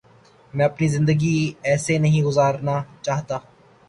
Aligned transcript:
میں 0.53 0.65
اپنی 0.65 0.87
زندگی 0.87 1.35
ایسے 1.63 1.97
نہیں 1.97 2.23
گزارنا 2.23 2.81
چاہتا 3.01 3.37